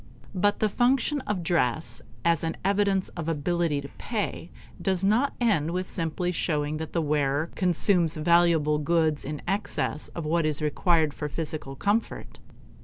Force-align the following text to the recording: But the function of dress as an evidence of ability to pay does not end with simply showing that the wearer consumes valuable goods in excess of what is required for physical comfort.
But 0.33 0.57
the 0.61 0.67
function 0.67 1.21
of 1.27 1.43
dress 1.43 2.01
as 2.25 2.43
an 2.43 2.57
evidence 2.65 3.09
of 3.09 3.29
ability 3.29 3.81
to 3.81 3.89
pay 3.99 4.49
does 4.81 5.03
not 5.03 5.35
end 5.39 5.69
with 5.69 5.87
simply 5.87 6.31
showing 6.31 6.77
that 6.77 6.91
the 6.91 7.03
wearer 7.03 7.51
consumes 7.53 8.17
valuable 8.17 8.79
goods 8.79 9.23
in 9.23 9.43
excess 9.47 10.07
of 10.15 10.25
what 10.25 10.47
is 10.47 10.59
required 10.59 11.13
for 11.13 11.29
physical 11.29 11.75
comfort. 11.75 12.39